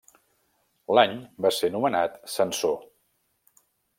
[0.97, 1.13] L'any
[1.45, 2.75] va ser nomenat censor.